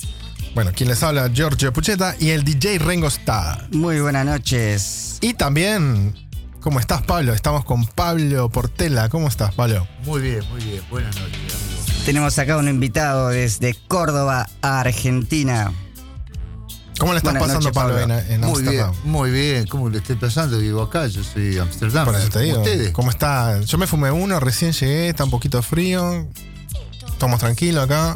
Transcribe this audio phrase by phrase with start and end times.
[0.55, 3.67] bueno, quien les habla, Giorgio Pucheta y el DJ Rengo Star.
[3.69, 5.19] Muy buenas noches.
[5.21, 6.15] Y también
[6.59, 7.33] ¿Cómo estás, Pablo?
[7.33, 9.09] Estamos con Pablo Portela.
[9.09, 9.87] ¿Cómo estás, Pablo?
[10.05, 10.81] Muy bien, muy bien.
[10.89, 11.66] Buenas noches.
[12.07, 15.73] Tenemos acá un invitado desde Córdoba, Argentina.
[16.97, 19.67] ¿Cómo le estás pasando, Pablo, en, en muy Bien, muy bien.
[19.67, 20.57] ¿Cómo le estoy pasando?
[20.57, 22.05] Vivo acá, yo soy Amsterdam.
[22.05, 22.63] Por eso te digo.
[22.93, 23.59] ¿Cómo está?
[23.59, 26.25] Yo me fumé uno, recién llegué, está un poquito frío.
[27.09, 28.15] Estamos tranquilos acá.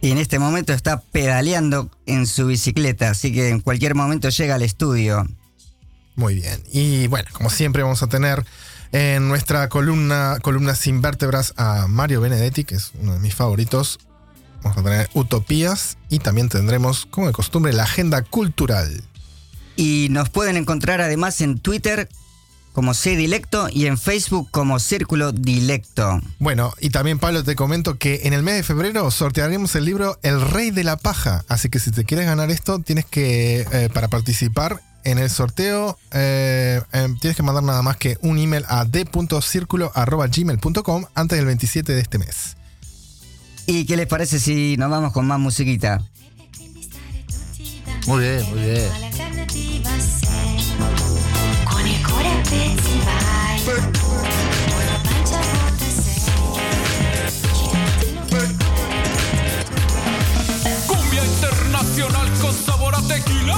[0.00, 4.54] Y en este momento está pedaleando en su bicicleta, así que en cualquier momento llega
[4.54, 5.26] al estudio.
[6.14, 6.62] Muy bien.
[6.72, 8.46] Y bueno, como siempre vamos a tener
[8.92, 13.98] en nuestra columna, columna sin vértebras a Mario Benedetti, que es uno de mis favoritos,
[14.62, 19.02] Vamos a tener utopías y también tendremos, como de costumbre, la agenda cultural.
[19.76, 22.08] Y nos pueden encontrar además en Twitter
[22.76, 26.20] como C Dilecto y en Facebook como Círculo Dilecto.
[26.38, 30.18] Bueno, y también Pablo te comento que en el mes de febrero sortearemos el libro
[30.22, 31.42] El Rey de la Paja.
[31.48, 35.98] Así que si te quieres ganar esto, tienes que, eh, para participar en el sorteo,
[36.12, 41.94] eh, em, tienes que mandar nada más que un email a d.circulo.gmail.com antes del 27
[41.94, 42.58] de este mes.
[43.66, 46.00] ¿Y qué les parece si nos vamos con más musiquita?
[48.06, 48.90] Muy bien, muy bien.
[60.86, 63.56] Cumbia internacional con sabor a tequila.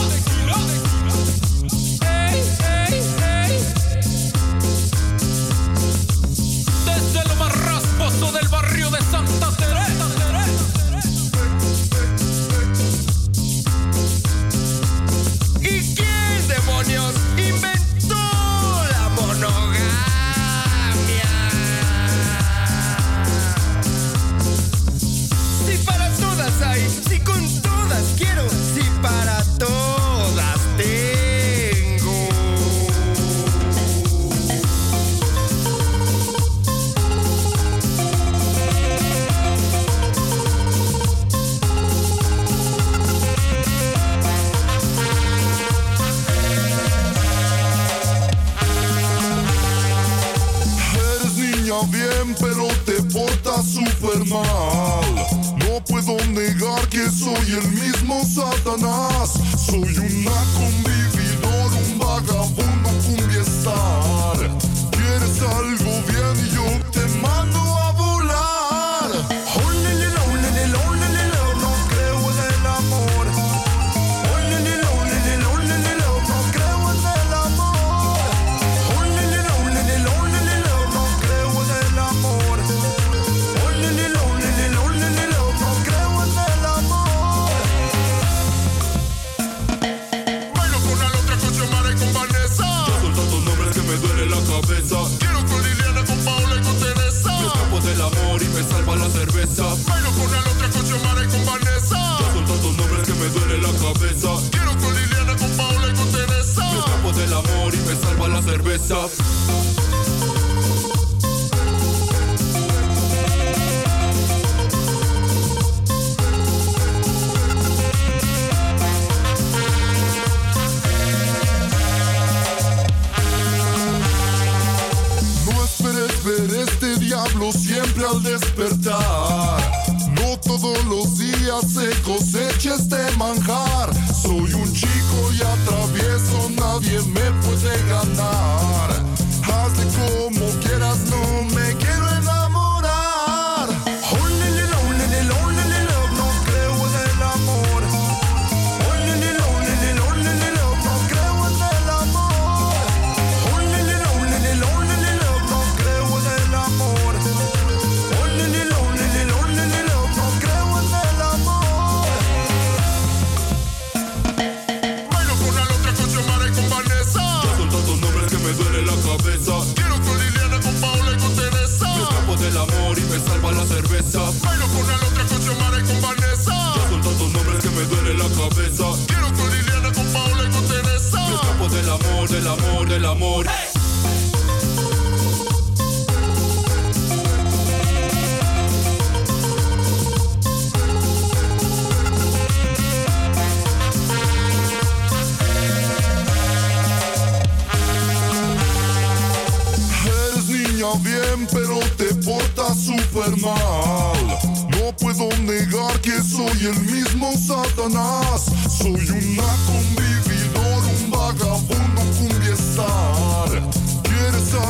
[125.45, 129.08] No esperes ver este diablo siempre al despertar.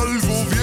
[0.01, 0.58] Algo?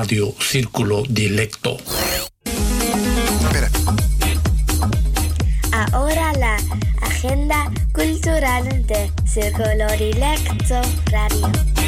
[0.00, 1.76] Radio Círculo Dilecto.
[2.46, 3.68] Espera.
[5.92, 6.56] Ahora la
[7.02, 10.80] agenda cultural de Círculo Dilecto
[11.12, 11.79] Radio.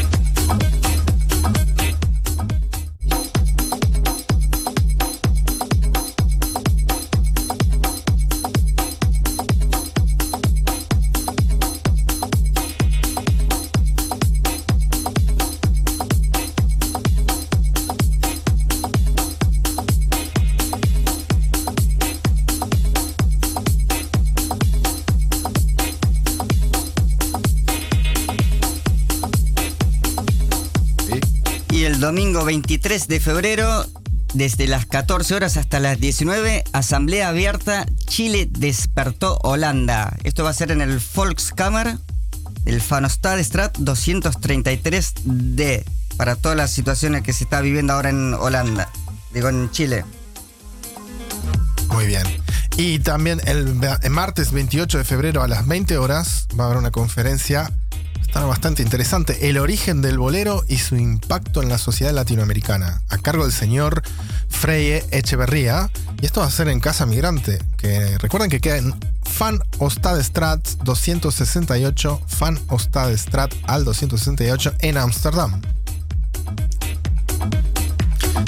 [32.03, 33.87] Domingo 23 de febrero,
[34.35, 40.17] desde las 14 horas hasta las 19, Asamblea Abierta, Chile despertó Holanda.
[40.25, 41.97] Esto va a ser en el Volkskammer,
[42.65, 45.85] el Vanostadstraat 233D,
[46.17, 48.91] para todas las situaciones que se está viviendo ahora en Holanda,
[49.33, 50.05] digo en Chile.
[51.89, 52.25] Muy bien.
[52.77, 56.79] Y también el, el martes 28 de febrero a las 20 horas va a haber
[56.79, 57.71] una conferencia
[58.33, 63.19] está bastante interesante, El origen del bolero y su impacto en la sociedad latinoamericana, a
[63.19, 64.03] cargo del señor
[64.49, 65.91] Freie Echeverría.
[66.23, 70.67] Y esto va a ser en Casa Migrante, que recuerden que queda en Fan Ostadestrat
[70.83, 75.61] 268, Fan Ostadestrat al 268 en Ámsterdam.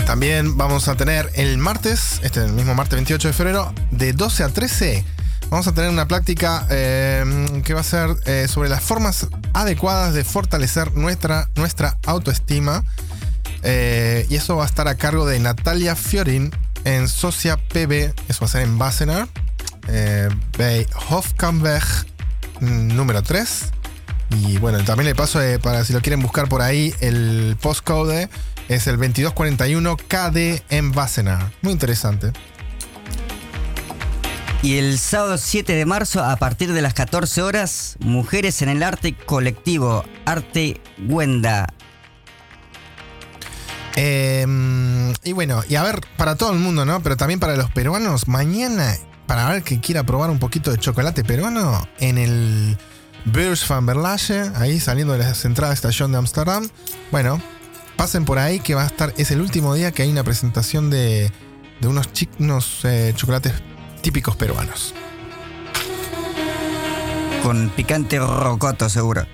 [0.07, 4.45] También vamos a tener el martes, este el mismo martes 28 de febrero, de 12
[4.45, 5.05] a 13,
[5.55, 10.13] vamos a tener una práctica eh, que va a ser eh, sobre las formas adecuadas
[10.13, 12.83] de fortalecer nuestra, nuestra autoestima.
[13.63, 16.51] Eh, y eso va a estar a cargo de Natalia Fiorin
[16.83, 19.29] en Socia PB, eso va a ser en Wassenaar,
[19.87, 21.85] eh, bei Hofkamweg
[22.59, 23.67] mm, número 3.
[24.31, 28.29] Y bueno, también le paso para si lo quieren buscar por ahí, el postcode
[28.69, 31.53] es el 2241 KD en Wassenaar.
[31.63, 32.33] Muy interesante.
[34.65, 38.83] Y el sábado 7 de marzo, a partir de las 14 horas, Mujeres en el
[38.83, 41.67] Arte Colectivo, Arte Wenda.
[43.95, 44.47] Eh,
[45.23, 47.03] y bueno, y a ver, para todo el mundo, ¿no?
[47.03, 51.25] Pero también para los peruanos, mañana, para ver que quiera probar un poquito de chocolate
[51.25, 52.79] peruano, en el
[53.27, 56.71] Beurs van Berlage, ahí saliendo de la centrada estación de Amsterdam.
[57.11, 57.39] Bueno,
[57.99, 60.89] pasen por ahí que va a estar, es el último día que hay una presentación
[60.89, 61.31] de,
[61.83, 63.53] de unos, unos, eh, chocolates
[64.05, 64.95] típicos peruanos.
[67.43, 69.27] Con picante rocoto, seguro.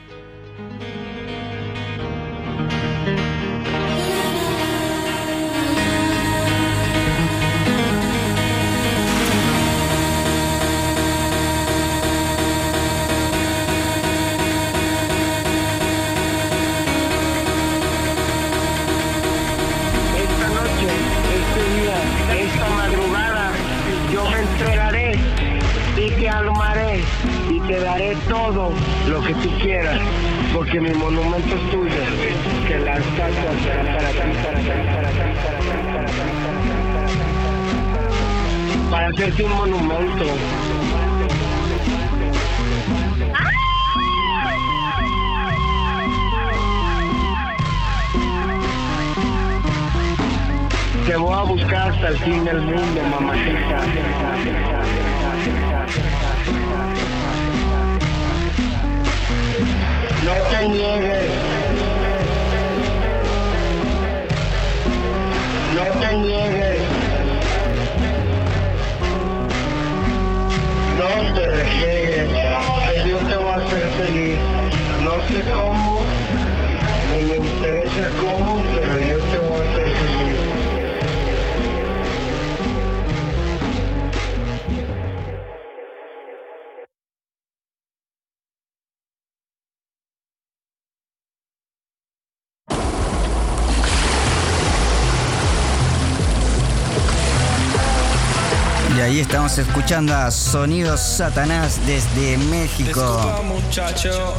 [99.11, 103.17] Ahí estamos escuchando a Sonidos Satanás desde México.
[103.17, 104.35] Disculpa muchacho,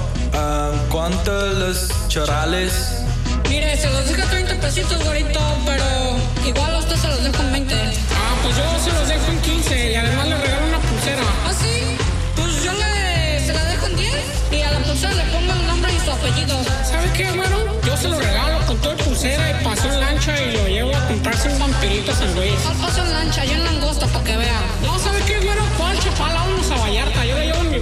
[0.89, 3.03] ¿cuánto los chorales?
[3.49, 6.15] Mire, se los deja 30 pesitos, güerito, pero
[6.47, 7.75] igual a usted se los dejo en 20.
[7.75, 11.21] Ah, pues yo se los dejo en 15 y además le regalo una pulsera.
[11.45, 11.97] ¿Ah, sí?
[12.37, 14.13] Pues yo le, se la dejo en 10
[14.53, 16.55] y a la pulsera le pongo el nombre y su apellido.
[16.89, 17.81] ¿Sabe qué, güero?
[17.85, 21.07] Yo se lo regalo con todo pulsera y paso en lancha y lo llevo a
[21.07, 22.15] comprarse un vampirito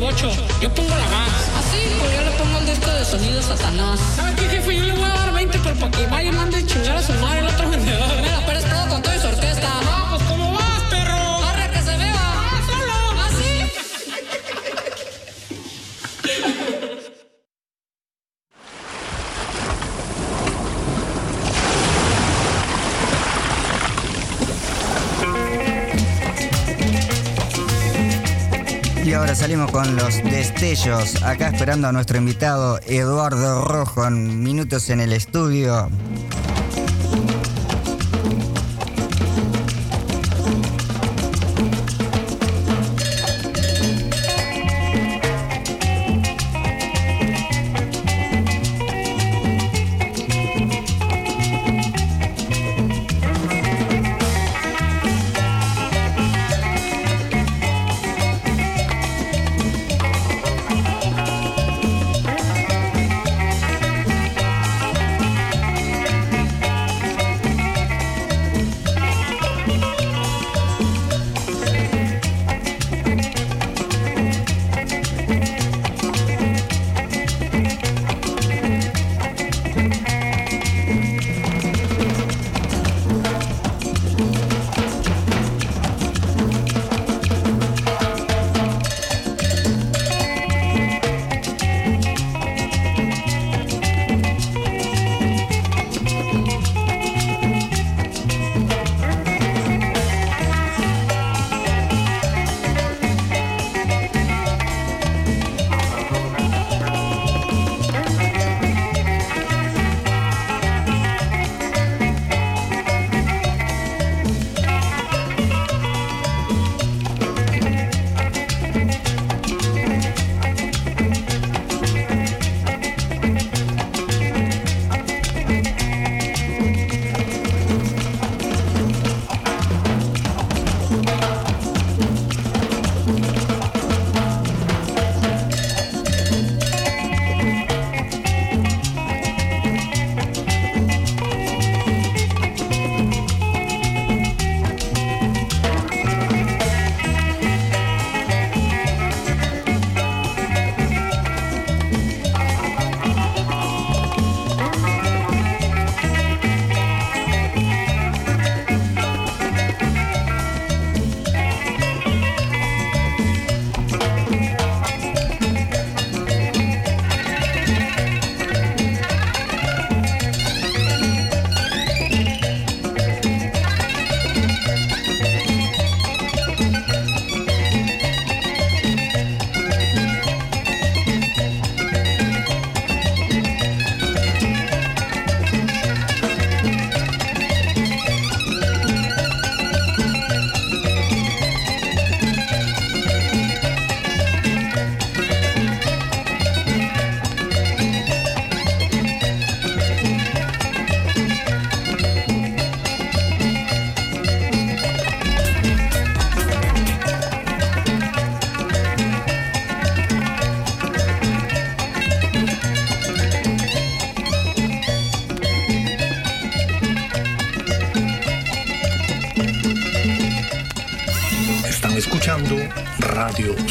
[0.09, 1.29] Yo pongo la más.
[1.53, 3.99] ¿Ah, Así, pues yo le pongo el disco de sonido Satanás.
[4.15, 4.75] ¿Sabes qué, jefe?
[4.75, 7.47] Yo le voy a dar 20 por Pokémon y mande chingar a su madre el
[7.47, 8.07] otro vendedor.
[8.15, 9.69] Me pero peres todo con todo y su orquesta.
[29.19, 31.21] Ahora salimos con los destellos.
[31.23, 35.89] Acá esperando a nuestro invitado Eduardo Rojo en minutos en el estudio.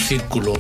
[0.09, 0.55] Círculo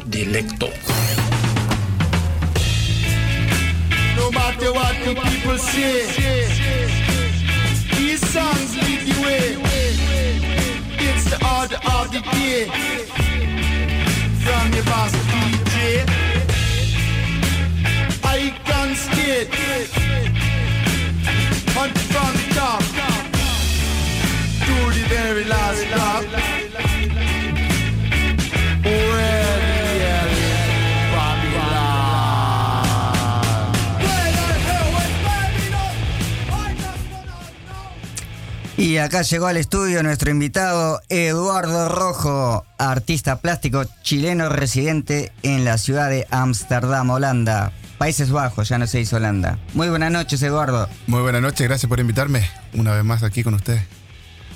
[39.09, 46.11] acá llegó al estudio nuestro invitado Eduardo Rojo, artista plástico chileno residente en la ciudad
[46.11, 47.73] de Ámsterdam, Holanda.
[47.97, 49.59] Países Bajos, ya no se dice Holanda.
[49.73, 50.90] Muy buenas noches, Eduardo.
[51.07, 53.81] Muy buenas noches, gracias por invitarme una vez más aquí con ustedes.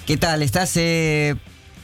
[0.05, 0.43] ¿Qué tal?
[0.43, 1.35] Estás eh,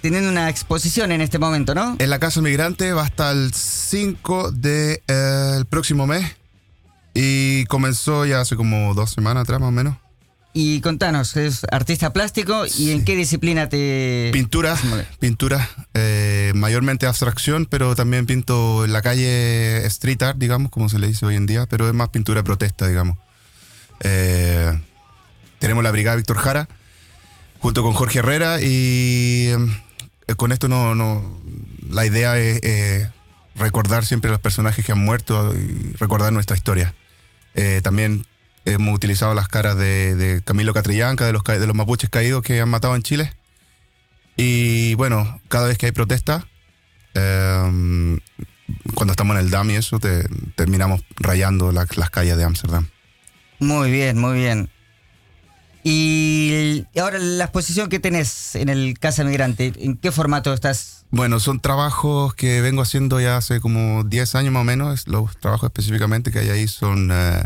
[0.03, 1.97] teniendo una exposición en este momento, ¿no?
[1.99, 6.37] En la Casa Migrante va hasta el 5 del de, eh, próximo mes
[7.15, 9.97] y comenzó ya hace como dos semanas atrás más o menos.
[10.55, 14.31] Y contanos, es artista plástico y en qué disciplina te...
[14.33, 14.77] Pintura,
[15.21, 20.99] pintura, eh, mayormente abstracción, pero también pinto en la calle street art, digamos, como se
[20.99, 23.19] le dice hoy en día, pero es más pintura protesta, digamos.
[24.01, 24.73] Eh,
[25.59, 26.69] tenemos la Brigada Víctor Jara,
[27.59, 29.51] junto con Jorge Herrera, y
[30.27, 31.41] eh, con esto no, no
[31.91, 33.09] la idea es
[33.55, 36.95] recordar siempre a los personajes que han muerto y recordar nuestra historia.
[37.83, 38.25] También
[38.73, 42.61] hemos utilizado las caras de, de Camilo Catrillanca, de los, de los mapuches caídos que
[42.61, 43.33] han matado en Chile.
[44.37, 46.47] Y bueno, cada vez que hay protesta,
[47.15, 48.19] eh,
[48.95, 52.89] cuando estamos en el DAM y eso, te, terminamos rayando la, las calles de Ámsterdam.
[53.59, 54.71] Muy bien, muy bien.
[55.83, 61.07] Y ahora la exposición que tenés en el Casa Migrante, ¿en qué formato estás?
[61.11, 65.09] Bueno, son trabajos que vengo haciendo ya hace como 10 años más o menos.
[65.09, 67.11] Los trabajos específicamente que hay ahí son...
[67.11, 67.43] Eh,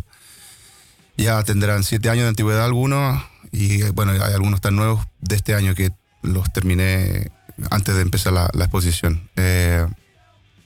[1.16, 3.22] ya tendrán 7 años de antigüedad algunos.
[3.50, 5.90] Y bueno, hay algunos tan nuevos de este año que
[6.22, 7.30] los terminé
[7.70, 9.28] antes de empezar la, exposición.
[9.36, 9.86] Eh,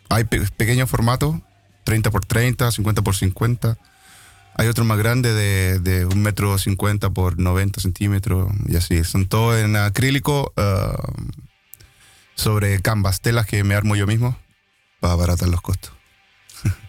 [0.08, 1.36] hay pe pequeños formatos,
[1.84, 3.76] 30 por 30, 50 por 50.
[4.58, 9.04] Hay otro más grande de, de un metro 50 por 90 centímetros y así.
[9.04, 11.22] Son todos en acrílico uh,
[12.34, 14.38] sobre canvas, telas que me armo yo mismo
[15.00, 15.92] para abaratar los costos.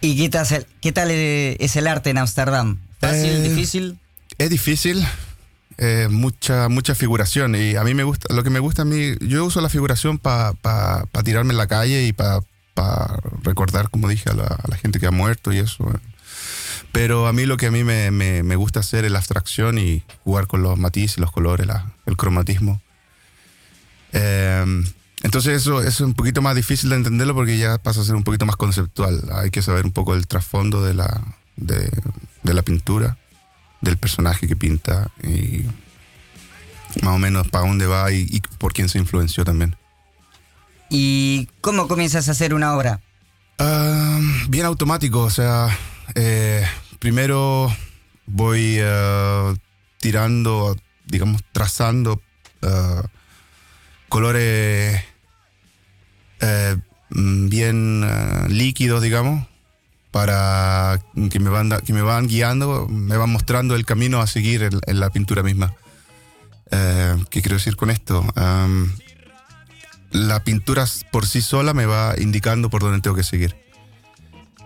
[0.00, 2.78] ¿Y qué tal, qué tal es el arte en Ámsterdam?
[3.00, 3.98] ¿Fácil, eh, difícil?
[4.38, 5.06] Es difícil.
[5.80, 9.14] Eh, mucha mucha figuración y a mí me gusta lo que me gusta a mí
[9.20, 12.40] yo uso la figuración para pa, pa tirarme en la calle y para
[12.74, 15.88] pa recordar como dije a la, a la, gente que ha muerto y eso
[16.90, 19.78] pero a mí lo que a mí me, me, me gusta hacer es la abstracción
[19.78, 22.82] y jugar con los matices los colores la, el cromatismo
[24.10, 24.82] eh,
[25.22, 28.16] entonces eso, eso, es un poquito más difícil de entenderlo porque ya pasa a ser
[28.16, 31.22] un poquito más conceptual hay que saber un poco el trasfondo de la
[31.58, 31.90] de,
[32.42, 33.18] de la pintura
[33.80, 35.64] del personaje que pinta y
[37.02, 39.76] más o menos para dónde va y, y, por quién se influenció también.
[40.90, 43.00] ¿Y cómo comienzas a hacer una obra?
[43.60, 45.76] Uh, bien automático, o sea,
[46.14, 46.64] eh,
[46.98, 47.74] primero
[48.26, 49.54] voy uh,
[49.98, 52.22] tirando, digamos, trazando
[52.62, 53.02] uh,
[54.08, 55.02] colores
[56.40, 56.76] eh,
[57.10, 58.06] bien
[58.48, 59.47] líquidos, digamos,
[60.18, 61.00] para
[61.30, 64.80] que me van que me van guiando, me van mostrando el camino a seguir en,
[64.84, 65.76] en la pintura misma.
[66.72, 68.26] Eh, ¿Qué quiero decir con esto?
[68.34, 68.90] Um,
[70.10, 73.54] la pintura por sí sola me va indicando por dónde tengo que seguir.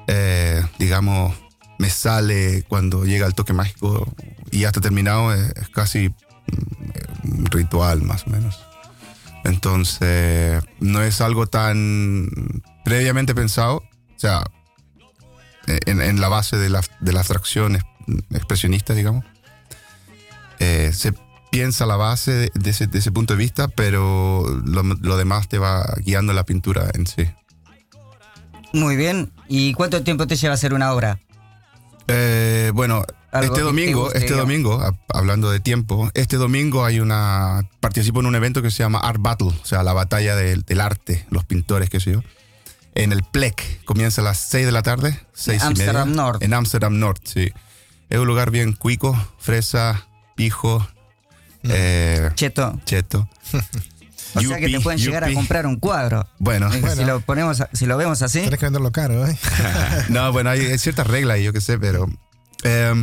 [0.07, 1.37] Eh, digamos,
[1.79, 4.11] me sale cuando llega el toque mágico
[4.51, 6.15] y ya está terminado, es, es casi
[7.25, 8.59] un ritual más o menos.
[9.45, 12.31] Entonces, no es algo tan
[12.87, 13.77] previamente pensado.
[13.77, 14.45] O sea,
[15.67, 17.79] en, en, la base de la, de la abstracción
[18.31, 19.25] expresionista, digamos.
[20.59, 21.15] Eh, se
[21.51, 25.49] piensa la base de, de, ese, de, ese, punto de vista, pero lo, lo, demás
[25.49, 27.29] te va guiando la pintura en sí.
[28.73, 29.33] Muy bien.
[29.49, 31.21] ¿Y cuánto tiempo te lleva hacer una obra?
[32.09, 38.21] Eh, bueno, este domingo, guste, este domingo, hablando de tiempo, este domingo hay una participo
[38.21, 41.27] en un evento que se llama Art Battle, o sea, la batalla del, del arte,
[41.31, 42.23] los pintores, qué sé yo
[42.95, 43.85] en el PLEC.
[43.85, 45.19] Comienza a las 6 de la tarde.
[45.35, 46.43] 6 Amsterdam y media, North.
[46.43, 47.53] En Amsterdam North, sí.
[48.09, 50.87] Es un lugar bien cuico, fresa, pijo.
[51.63, 51.71] Mm.
[51.73, 52.81] Eh, cheto.
[52.85, 53.29] Cheto.
[54.35, 55.07] o sea que te pueden yupi.
[55.07, 56.27] llegar a comprar un cuadro.
[56.39, 56.69] Bueno.
[56.69, 56.95] bueno.
[56.95, 58.41] Si, lo ponemos, si lo vemos así.
[58.41, 59.37] Tienes que venderlo caro, ¿eh?
[60.09, 62.07] no, bueno, hay, hay ciertas reglas y yo qué sé, pero.
[62.65, 62.95] Eh,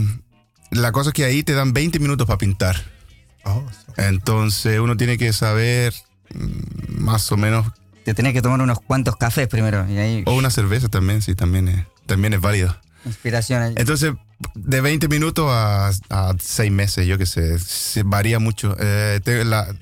[0.72, 2.78] la cosa es que ahí te dan 20 minutos para pintar.
[3.46, 3.64] Oh,
[3.98, 5.94] Entonces uno tiene que saber
[6.34, 7.66] mm, más o menos
[8.10, 9.86] Te tenés que tomar unos cuantos cafés primero.
[9.88, 12.76] Y ahí, O una cerveza también, sí, también es, también es válido.
[13.06, 13.74] inspiración ahí.
[13.78, 14.14] Entonces,
[14.56, 18.76] de 20 minutos a, a 6 meses, yo qué sé, se varía mucho.
[18.80, 19.76] Eh, te- la-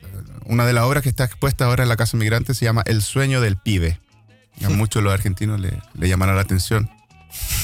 [0.43, 3.01] una de las obras que está expuesta ahora en la Casa Migrante se llama El
[3.01, 4.01] sueño del pibe.
[4.65, 6.89] A muchos los argentinos le, le llamará la atención.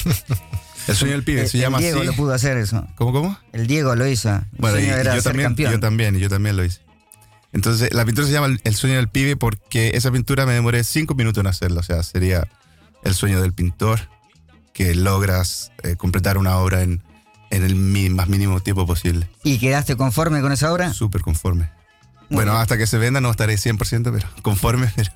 [0.87, 2.07] El sueño del pibe El- se el llama Diego así.
[2.07, 2.87] lo pudo hacer eso.
[2.95, 3.37] ¿Cómo, cómo?
[3.53, 4.29] El Diego lo hizo.
[4.29, 5.71] El Bueno, sueño y era yo ser también, campeón.
[5.73, 6.79] yo también, yo también lo hice.
[7.53, 11.15] Entonces, la pintura se llama El sueño del pibe porque esa pintura me demoré cinco
[11.15, 11.79] minutos en hacerla.
[11.81, 12.47] O sea, sería
[13.03, 13.99] el sueño del pintor
[14.73, 17.03] que logras eh, completar una obra en,
[17.51, 19.29] en el más mínimo tiempo posible.
[19.43, 20.91] ¿Y quedaste conforme con esa obra?
[20.93, 21.69] Súper conforme.
[22.29, 22.61] Muy bueno, bien.
[22.63, 25.11] hasta que se venda no estaré 100%, pero conforme, pero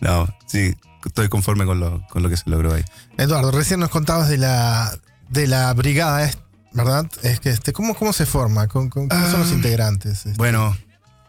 [0.00, 0.74] no, sí,
[1.06, 2.84] estoy conforme con lo, con lo que se logró ahí.
[3.16, 4.92] Eduardo, recién nos contabas de la,
[5.30, 6.36] de la brigada, es-
[6.72, 7.06] ¿verdad?
[7.22, 8.66] Es que este, ¿cómo, ¿Cómo se forma?
[8.68, 9.54] ¿Con, con- ¿Quiénes son los Ah.
[9.54, 10.26] integrantes?
[10.26, 10.76] Este, Bueno,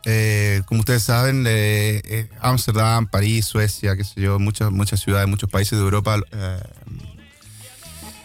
[0.05, 5.27] eh, como ustedes saben, eh, eh, Ámsterdam, París, Suecia, qué sé yo, muchas, muchas ciudades,
[5.27, 6.59] muchos países de Europa eh,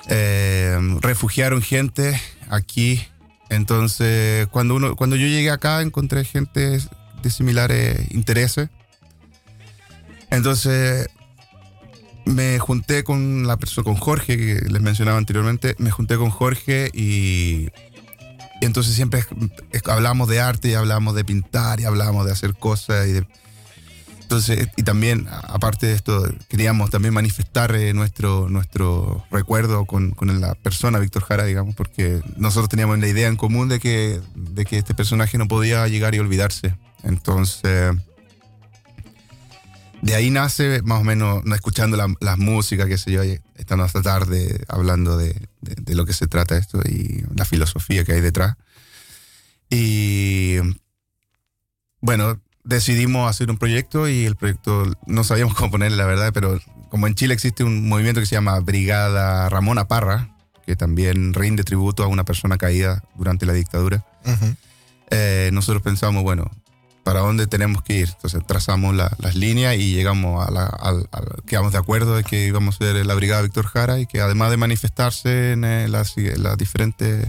[0.08, 3.02] eh, refugiaron gente aquí.
[3.48, 6.80] Entonces, cuando, uno, cuando yo llegué acá, encontré gente
[7.22, 8.68] de similares intereses.
[10.30, 11.08] Entonces,
[12.24, 16.90] me junté con la persona, con Jorge, que les mencionaba anteriormente, me junté con Jorge
[16.92, 17.70] y
[18.66, 19.24] entonces siempre
[19.86, 23.06] hablamos de arte y hablamos de pintar y hablamos de hacer cosas.
[23.08, 23.26] Y de-
[24.22, 30.40] entonces, y también, aparte de esto, queríamos también manifestar eh, nuestro, nuestro recuerdo con, con
[30.40, 34.64] la persona Víctor Jara, digamos, porque nosotros teníamos la idea en común de que, de
[34.64, 36.76] que este personaje no podía llegar y olvidarse.
[37.02, 37.92] Entonces,
[40.02, 43.22] de ahí nace más o menos, no escuchando la- las músicas, qué sé yo,
[43.56, 48.04] estando hasta tarde hablando de, de- de lo que se trata esto y la filosofía
[48.04, 48.56] que hay detrás.
[49.68, 50.56] Y
[52.00, 56.58] bueno, decidimos hacer un proyecto y el proyecto no sabíamos cómo ponerle la verdad, pero
[56.88, 60.36] como en Chile existe un movimiento que se llama Brigada Ramona Parra,
[60.66, 64.04] que también rinde tributo a una persona caída durante la dictadura,
[65.10, 66.50] eh, nosotros pensamos, bueno,
[67.04, 68.08] ¿para dónde tenemos que ir?
[68.14, 72.24] Entonces trazamos la- las líneas y llegamos a la, al- al- quedamos de acuerdo de
[72.24, 75.88] que íbamos a ser la Brigada Víctor Jara y que además de manifestarse en eh,
[75.88, 77.26] las, las diferentes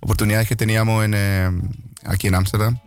[0.00, 1.50] oportunidades que teníamos en, eh,
[2.04, 2.78] aquí en Ámsterdam,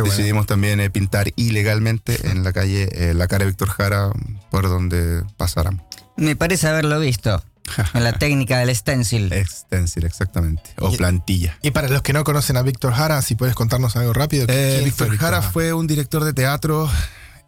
[0.00, 0.14] bueno.
[0.14, 4.10] decidimos también eh, pintar ilegalmente en la calle eh, la cara de Víctor Jara
[4.50, 5.82] por donde pasáramos.
[6.16, 7.42] Me parece haberlo visto.
[7.94, 9.32] En la técnica del stencil.
[9.48, 10.70] Stencil, exactamente.
[10.78, 11.58] O Y- plantilla.
[11.62, 14.46] Y para los que no conocen a Víctor Jara, si puedes contarnos algo rápido.
[14.48, 16.88] Eh, ¿quién Víctor Jara fue un director de teatro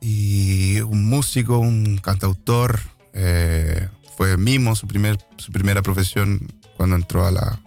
[0.00, 2.80] y un músico, un cantautor.
[3.12, 7.58] eh, fue mimo, su, primer, su primera profesión cuando entró a la,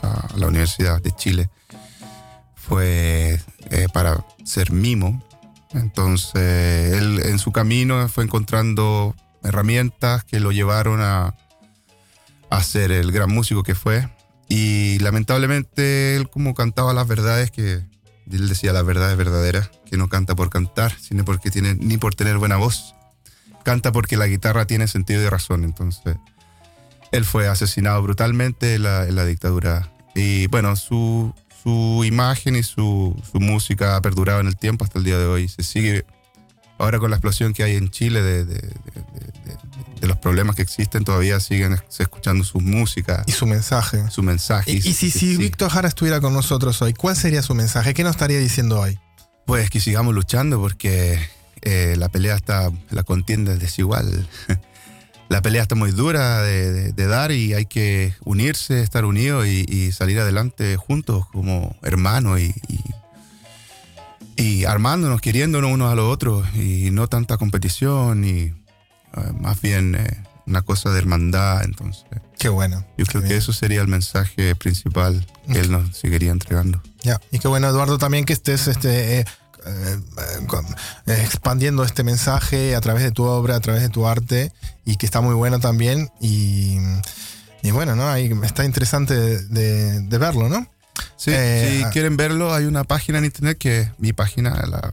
[0.00, 1.50] a la Universidad de Chile.
[2.54, 5.22] Fue eh, para ser mimo.
[5.74, 11.34] Entonces, él en su camino fue encontrando herramientas que lo llevaron a,
[12.52, 14.08] a ser el gran músico que fue.
[14.48, 17.80] Y lamentablemente él como cantaba las verdades que
[18.30, 22.14] él decía las verdades verdaderas, que no canta por cantar, sino porque tiene ni por
[22.14, 22.94] tener buena voz.
[23.64, 25.64] Canta porque la guitarra tiene sentido y razón.
[25.64, 26.16] Entonces,
[27.10, 29.90] él fue asesinado brutalmente en la, en la dictadura.
[30.14, 34.98] Y bueno, su, su imagen y su, su música ha perdurado en el tiempo hasta
[34.98, 35.48] el día de hoy.
[35.48, 36.04] Se sigue
[36.76, 38.44] ahora con la explosión que hay en Chile de,
[40.02, 44.02] de- los problemas que existen, todavía siguen escuchando su música, Y su mensaje.
[44.10, 44.70] su mensaje.
[44.72, 45.36] Y, y si, si sí.
[45.36, 47.94] Víctor Jara estuviera con nosotros hoy, ¿cuál sería su mensaje?
[47.94, 48.98] ¿Qué nos estaría diciendo hoy?
[49.46, 51.18] Pues que sigamos luchando porque
[51.62, 54.28] eh, la pelea está, la contienda es desigual.
[55.28, 59.46] la pelea está muy dura de, de- de dar y hay que unirse, estar unidos
[59.46, 66.12] y, y salir adelante juntos como hermanos y, y, y armándonos, queriéndonos unos a los
[66.12, 68.52] otros y no tanta competición y
[69.16, 71.62] eh, más bien eh, una cosa de hermandad.
[71.64, 72.04] Entonces,
[72.38, 72.84] Qué bueno.
[72.98, 76.82] yo creo que eso sería el mensaje principal que él nos seguiría entregando.
[77.02, 79.24] Ya, y qué bueno, Eduardo, también que estés este, eh,
[81.06, 84.52] expandiendo este mensaje a través de tu obra, a través de tu arte,
[84.84, 86.10] y que está muy bueno también.
[86.20, 86.78] Y,
[87.62, 88.08] y bueno, ¿no?
[88.08, 90.66] Ahí está interesante de, de- de verlo, ¿no?
[91.16, 91.90] Sí, Eh, si ah.
[91.90, 94.90] quieren verlo, hay una página en internet que es mi página, la,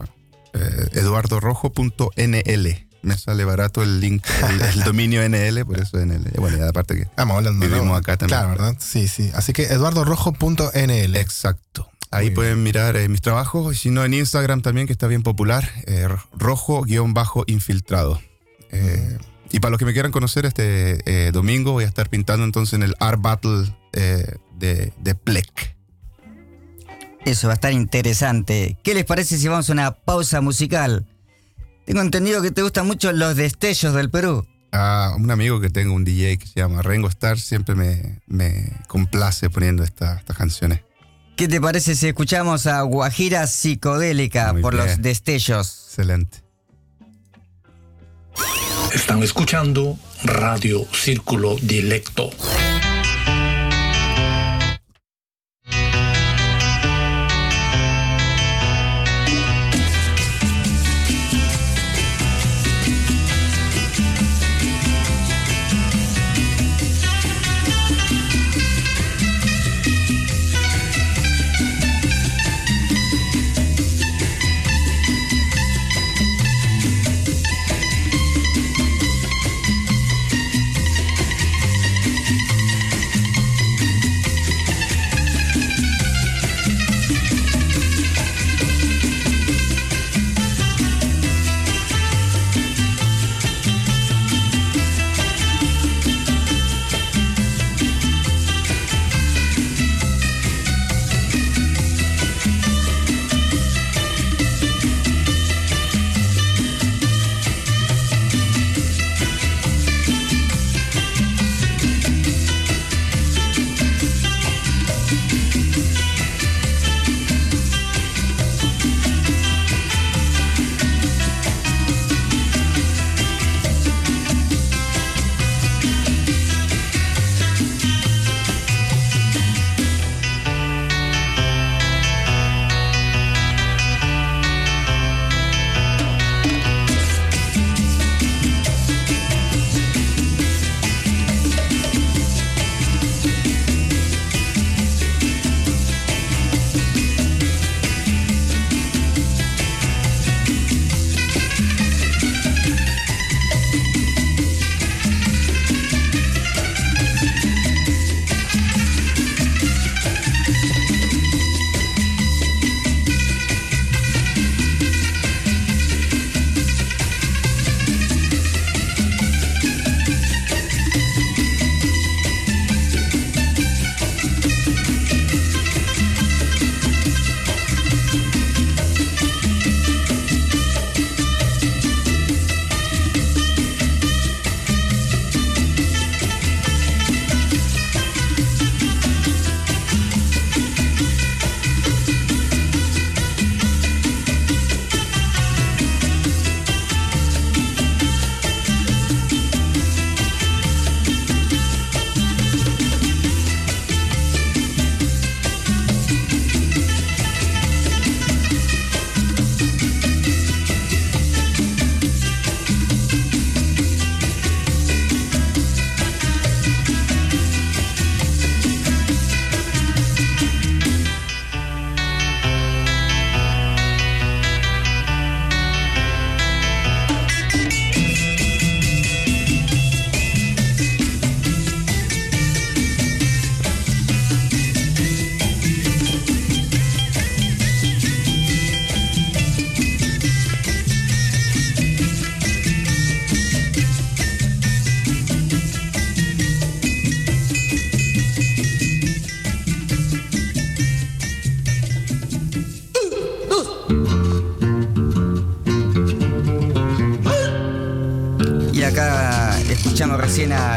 [0.93, 2.87] eduardorojo.nl.
[3.01, 6.31] Me sale barato el link, el, el dominio NL, por eso NL.
[6.37, 7.95] Bueno, y aparte que Estamos hablando vivimos ¿no?
[7.95, 8.39] acá también.
[8.39, 8.75] Claro, ¿verdad?
[8.79, 9.31] Sí, sí.
[9.33, 11.15] Así que eduardorojo.nl.
[11.15, 11.89] Exacto.
[12.11, 15.07] Ahí Muy pueden mirar eh, mis trabajos, y si no en Instagram también, que está
[15.07, 18.19] bien popular, eh, rojo-infiltrado.
[18.71, 19.17] Eh,
[19.51, 22.73] y para los que me quieran conocer, este eh, domingo voy a estar pintando entonces
[22.73, 25.75] en el Art Battle de, de Plec.
[27.25, 28.77] Eso va a estar interesante.
[28.83, 31.05] ¿Qué les parece si vamos a una pausa musical?
[31.89, 34.45] Tengo entendido que te gustan mucho los destellos del Perú.
[34.71, 38.73] A un amigo que tengo, un DJ que se llama Rengo Star, siempre me, me
[38.87, 40.81] complace poniendo esta- estas canciones.
[41.35, 45.85] ¿Qué te parece si escuchamos a Guajira Psicodélica Muy por los destellos?
[45.87, 46.43] Excelente.
[48.93, 52.29] Están escuchando Radio Círculo Dilecto.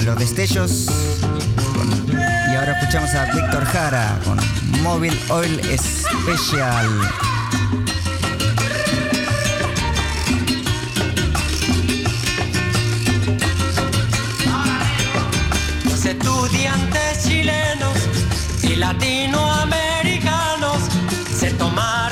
[0.05, 0.87] Los Destellos.
[2.51, 4.37] y ahora escuchamos a Víctor Jara con
[4.83, 6.89] Mobile Oil Special.
[15.85, 17.97] Los estudiantes chilenos
[18.63, 20.79] y latinoamericanos
[21.33, 22.12] se tomaron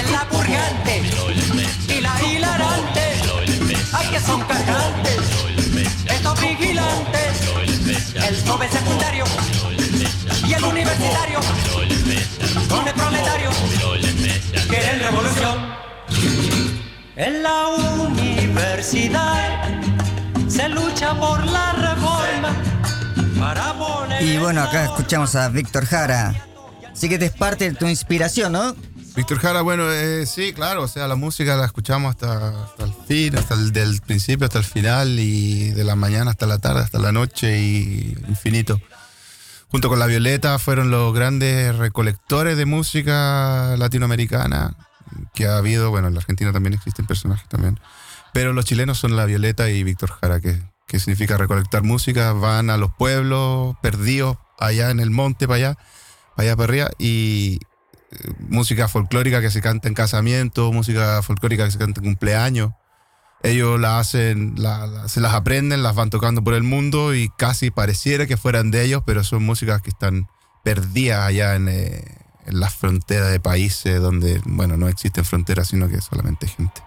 [0.00, 1.02] también la purgante
[1.88, 3.00] y la hilarante.
[3.92, 5.18] Ay, que son cajantes,
[6.06, 7.40] estos vigilantes,
[8.14, 9.24] el joven secundario
[10.46, 11.40] y el universitario,
[12.68, 13.50] con el proletario,
[14.68, 15.80] quieren revolución.
[17.16, 19.64] En la universidad
[20.48, 22.54] se lucha por la reforma
[23.38, 23.74] para
[24.20, 26.46] Y bueno, acá escuchamos a Víctor Jara.
[26.92, 28.74] Así que te es parte de tu inspiración, ¿no?
[29.16, 33.36] Víctor Jara, bueno, eh, sí, claro, o sea, la música la escuchamos hasta, el fin,
[33.36, 36.98] hasta el del principio hasta el final y de la mañana hasta la tarde, hasta
[36.98, 38.80] la noche y infinito.
[39.68, 44.76] Junto con La Violeta fueron los grandes recolectores de música latinoamericana
[45.34, 47.78] que ha habido, bueno, en la Argentina también existen personajes también,
[48.32, 50.60] pero los chilenos son La Violeta y Víctor Jara, que,
[50.98, 55.74] significa recolectar música, van a los pueblos perdidos allá en el monte para allá,
[56.34, 57.60] para allá para arriba y
[58.38, 62.72] música folclórica que se canta en casamiento, música folclórica que se canta en cumpleaños.
[63.42, 64.56] Ellos la hacen,
[65.06, 68.84] se las aprenden, las van tocando por el mundo y casi pareciera que fueran de
[68.84, 70.28] ellos, pero son músicas que están
[70.62, 72.04] perdidas allá en, eh,
[72.46, 76.82] las fronteras de países donde, bueno, no existen fronteras, sino que solamente gente.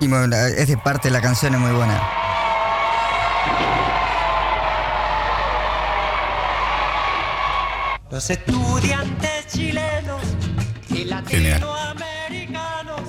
[0.00, 2.02] Y bueno, es de parte, la canción es muy buena.
[8.14, 10.22] Los estudiantes chilenos
[10.88, 13.00] y latinoamericanos.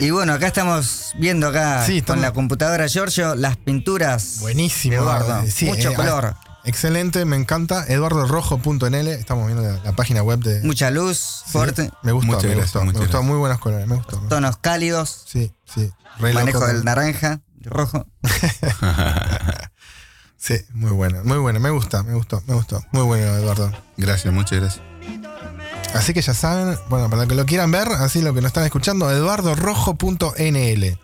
[0.00, 4.96] Y bueno, acá estamos viendo acá Sí, con la computadora Giorgio las pinturas Buenísimo.
[4.96, 5.44] Eduardo.
[5.48, 7.84] sí, Mucho eh, color, Excelente, me encanta.
[7.86, 10.60] EduardoRojo.nl, estamos viendo la, la página web de.
[10.62, 12.80] mucha luz, Sí, fuerte, Me gustó, Muchas me gracias, gustó.
[12.80, 13.22] Me gustó, gracias.
[13.24, 14.16] muy buenos colores, me gustó.
[14.28, 15.88] tonos cálidos, Sí, sí.
[16.18, 16.66] Manejo loco.
[16.66, 18.06] del naranja, rojo.
[20.42, 22.82] Sí, muy bueno, muy bueno, me gusta, me gustó, me gustó.
[22.90, 23.70] Muy bueno, Eduardo.
[23.96, 24.84] Gracias, muchas gracias.
[25.94, 28.64] Así que ya saben, bueno, para que lo quieran ver, así lo que nos están
[28.64, 30.98] escuchando, eduardorojo.nl.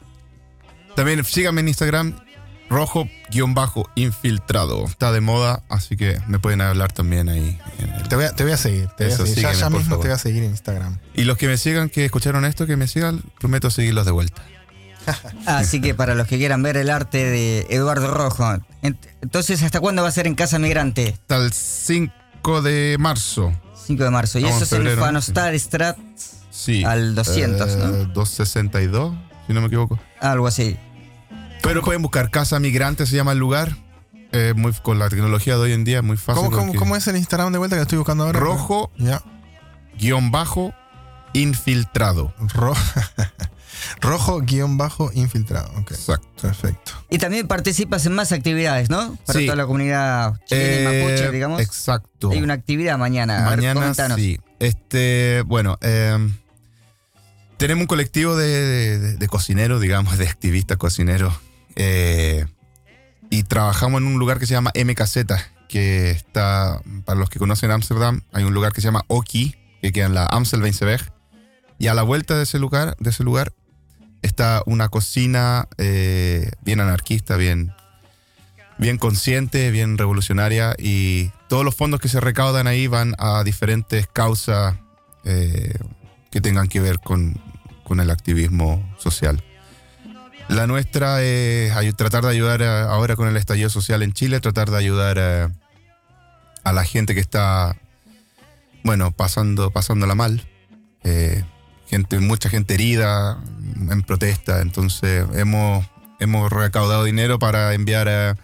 [0.97, 2.19] También síganme en Instagram,
[2.69, 4.85] rojo-infiltrado.
[4.87, 7.57] Está de moda, así que me pueden hablar también ahí.
[7.79, 9.35] en el- Te voy a, te voy a seguir, te voy a seguir.
[9.37, 10.03] Ya, sígueme, ya por mismo favor.
[10.03, 10.99] te voy a seguir en Instagram.
[11.15, 14.43] Y los que me sigan, que escucharon esto, que me sigan, prometo seguirlos de vuelta.
[15.47, 18.45] Así que para los que quieran ver el arte de Eduardo Rojo.
[18.83, 21.15] Ent- Entonces, ¿hasta cuándo va a ser en Casa Migrante?
[21.21, 23.53] Hasta el 5 de marzo.
[23.87, 24.39] 5 de marzo.
[24.39, 25.53] Y Estamos eso es en en febrero, Fanostad
[26.51, 26.85] Sí.
[26.85, 27.85] Al 200, ¿no?
[27.95, 29.15] Eh, 262,
[29.47, 29.99] si no me equivoco.
[30.21, 30.77] algo así.
[31.63, 33.77] Pero pueden buscar Casa Migrante, se llama el lugar.
[34.33, 36.45] Eh, muy, con la tecnología de hoy en día es muy fácil.
[36.45, 38.39] ¿Cómo, cómo, porque- cómo es el Instagram de vuelta que lo estoy buscando ahora?
[38.41, 39.23] Rojo, Ya.
[39.99, 40.75] guion bajo,
[41.33, 42.35] infiltrado.
[42.39, 42.81] Ro- Rojo
[44.47, 45.71] guion bajo infiltrado.
[45.79, 45.93] Ok.
[45.93, 46.29] Exacto.
[46.41, 46.93] Perfecto.
[47.11, 49.17] Y también participas en más actividades, ¿no?
[49.27, 49.47] Para Sí.
[49.47, 51.61] toda la comunidad chilena y Eh, mapuche, digamos.
[51.61, 52.31] Exacto.
[52.31, 53.47] Hay una actividad mañana.
[53.47, 54.39] A ver, Mañana sí.
[54.61, 56.17] Este, bueno, eh,
[57.57, 58.47] tenemos un colectivo de,
[58.99, 61.35] de- de cocineros, digamos, de activistas cocineros.
[61.81, 62.47] eh,
[63.31, 65.27] y trabajamos en un lugar que se llama MKZ,
[65.69, 69.93] que está, para los que conocen Ámsterdam, hay un lugar que se llama Oki, que
[69.93, 70.97] queda en la Amstelveense
[71.79, 73.53] Y a la vuelta de ese lugar, de ese lugar
[74.23, 77.73] está una cocina eh, bien anarquista, bien,
[78.79, 84.07] bien consciente, bien revolucionaria y todos los fondos que se recaudan ahí van a diferentes
[84.07, 84.77] causas
[85.25, 85.75] eh,
[86.31, 87.41] que tengan que ver con,
[87.85, 89.43] con el activismo social.
[90.49, 94.71] La nuestra es tratar de ayudar a- ahora con el estallido social en Chile, tratar
[94.71, 95.53] de ayudar a,
[96.73, 97.77] la gente que está,
[98.85, 100.47] bueno, pasando, pasándola mal.
[101.05, 101.45] Eh,
[101.89, 103.43] gente, mucha gente herida
[103.91, 104.61] en protesta.
[104.61, 105.87] Entonces hemos,
[106.21, 108.37] hemos recaudado dinero para enviar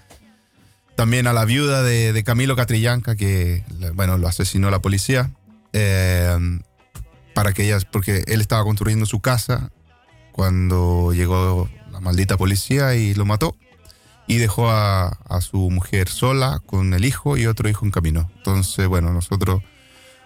[0.96, 3.64] también a la viuda de, de Camilo Catrillanca, que
[3.94, 5.30] bueno, lo asesinó la policía.
[5.74, 6.38] eh,
[7.34, 9.70] para que ella, porque él estaba construyendo su casa
[10.32, 13.56] cuando llegó la maldita policía y lo mató.
[14.26, 18.30] Y dejó a, a su mujer sola con el hijo y otro hijo en camino.
[18.38, 19.62] Entonces, bueno, nosotros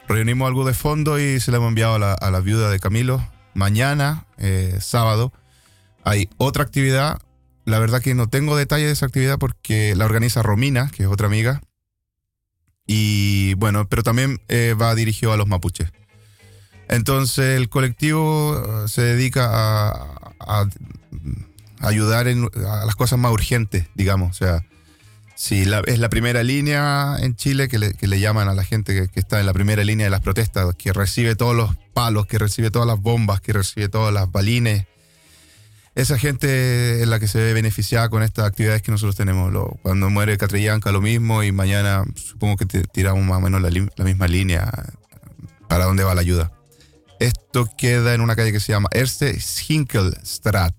[0.08, 3.24] reunimos algo de fondo y se le hemos enviado a la, viuda de Camilo.
[3.54, 5.32] Mañana, eh, sábado,
[6.02, 7.20] hay otra actividad.
[7.64, 11.08] La verdad que no tengo detalles de esa actividad porque la organiza Romina, que es
[11.08, 11.60] otra amiga.
[12.86, 15.92] Y bueno, pero también eh, va dirigido a los mapuches.
[16.88, 20.66] Entonces el colectivo eh, se dedica a, a
[21.80, 24.30] ayudar en, a las cosas más urgentes, digamos.
[24.30, 24.64] O sea,
[25.64, 29.38] la- es la primera línea en Chile que le, llaman a la gente que, está
[29.38, 32.88] en la primera línea de las protestas, que recibe todos los palos, que recibe todas
[32.88, 34.86] las bombas, que recibe todas las balines.
[35.94, 39.52] Esa gente es la que se ve beneficiada con estas actividades que nosotros tenemos.
[39.52, 43.62] Lo- cuando muere Catrillanca, lo mismo, y mañana supongo que ti- tiramos más o menos
[43.62, 44.72] la, la misma línea
[45.68, 46.50] para dónde va la ayuda.
[47.20, 50.74] Esto queda en una calle que se llama Erste Schinkelstraat.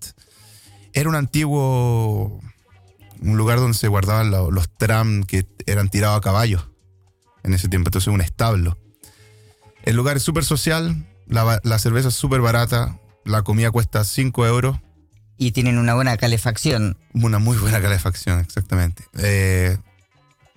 [0.92, 2.40] Era un antiguo
[3.22, 6.68] un lugar donde se guardaban lo- los trams que eran tirados a caballos
[7.42, 8.78] en ese tiempo, entonces un establo.
[9.82, 14.78] El lugar es súper social, la, cerveza es súper barata, la comida cuesta 5 euros.
[15.38, 16.98] Y tienen una buena calefacción.
[17.14, 19.04] Una muy buena calefacción, exactamente.
[19.18, 19.78] Eh,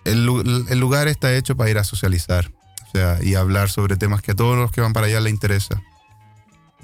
[0.03, 2.51] el, lu- el lugar está hecho para ir a socializar.
[2.87, 5.31] O sea, y hablar sobre temas que a todos los que van para allá les
[5.33, 5.81] interesa.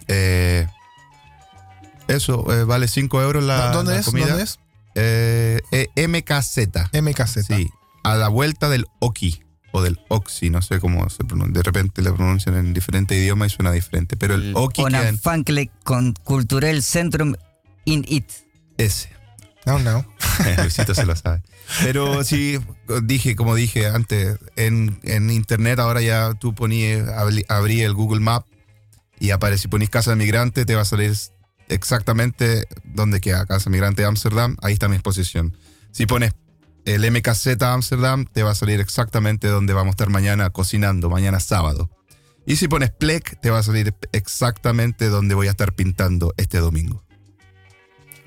[0.07, 0.65] Eh,
[2.07, 4.05] eso, eh, vale 5 euros la, ¿Dónde la es?
[4.05, 4.27] comida.
[4.29, 4.59] ¿Dónde es?
[4.95, 6.91] Eh, eh, MKZ.
[7.01, 7.45] MKZ.
[7.45, 7.69] Sí,
[8.03, 11.53] a la vuelta del Oki o del Oxy, no sé cómo se pronuncia.
[11.53, 14.17] De repente le pronuncian en diferente idioma y suena diferente.
[14.17, 17.35] Pero el Oki Una queda en Fankle con Cultural Centrum
[17.85, 18.25] in It.
[18.77, 19.09] ese.
[19.65, 20.05] No, no.
[20.57, 21.43] Luisito se lo sabe.
[21.83, 22.57] Pero sí,
[23.03, 28.21] dije, como dije antes, en, en internet ahora ya tú ponías, abrí, abrí el Google
[28.21, 28.45] Map
[29.19, 31.13] y aparece, si ponís Casa de Migrante, te va a salir
[31.69, 35.55] exactamente dónde queda Casa Migrante de Ámsterdam, ahí está mi exposición.
[35.91, 36.33] Si pones
[36.85, 41.39] el MKZ Ámsterdam, te va a salir exactamente donde vamos a estar mañana cocinando, mañana
[41.39, 41.89] sábado.
[42.45, 46.57] Y si pones Plec, te va a salir exactamente donde voy a estar pintando este
[46.57, 47.03] domingo.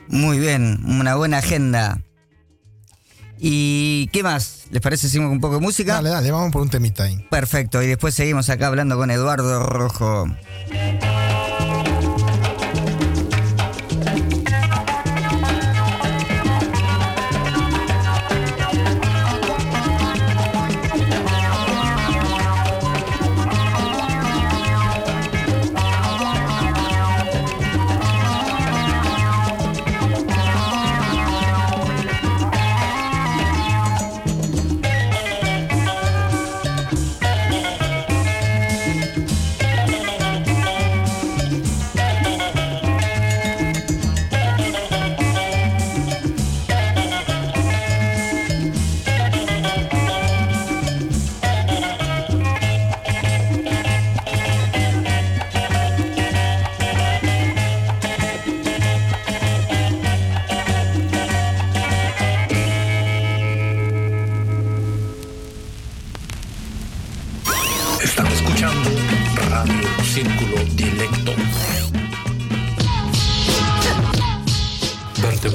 [0.08, 2.02] Muy bien, una buena agenda.
[3.38, 4.66] ¿Y qué más?
[4.70, 5.94] ¿Les parece si hacemos un poco de música?
[5.94, 7.26] Dale, dale, vamos por un temita ahí.
[7.30, 10.26] Perfecto, y después seguimos acá hablando con Eduardo Rojo.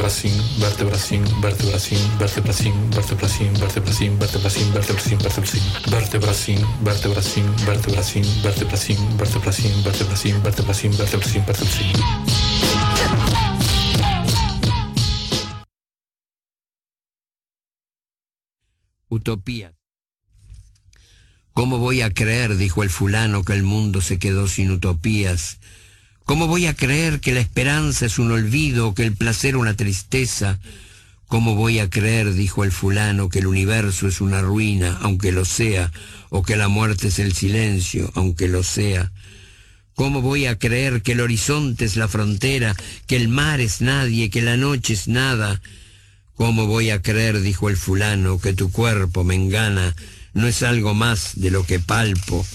[0.07, 5.19] Vertebracín, vertebracín, vertebracín, vertebracín, vertebracín, vertebracín, vertebracín, vertebracín,
[5.91, 11.91] vertebracín, vertebracín, vertebracín, vertebracín, vertebracín, vertebracín, vertebracín, vertebracín, vertebracín, vertebracín.
[19.09, 19.73] Utopía.
[21.51, 25.59] ¿Cómo voy a creer, dijo el fulano, que el mundo se quedó sin utopías?
[26.27, 30.59] ¿Cómo voy a creer que la esperanza es un olvido, que el placer una tristeza?
[31.29, 35.45] ¿Cómo voy a creer, dijo el fulano, que el universo es una ruina, aunque lo
[35.45, 35.89] sea,
[36.27, 39.09] o que la muerte es el silencio, aunque lo sea?
[39.95, 42.75] ¿Cómo voy a creer que el horizonte es la frontera,
[43.05, 45.61] que el mar es nadie, que la noche es nada?
[46.35, 49.95] ¿Cómo voy a creer, dijo el fulano, que tu cuerpo, me engana,
[50.33, 52.45] no es algo más de lo que palpo,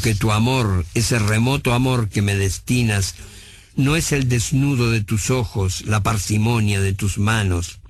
[0.00, 3.14] que tu amor, ese remoto amor que me destinas,
[3.76, 7.80] no es el desnudo de tus ojos, la parsimonia de tus manos?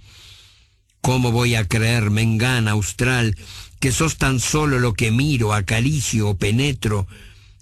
[1.01, 3.37] ¿Cómo voy a creer, mengana austral,
[3.81, 7.09] que sos tan solo lo que miro, acaricio o penetro?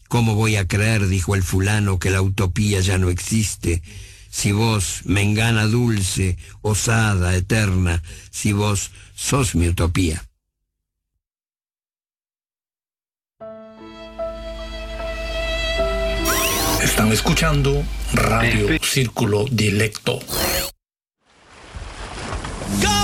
[0.09, 3.83] ¿Cómo voy a creer, dijo el fulano, que la utopía ya no existe?
[4.31, 10.30] Si vos, mengana dulce, osada, eterna, si vos sos mi utopía.
[16.83, 20.19] Están escuchando Radio Círculo Dilecto.
[22.81, 23.00] General.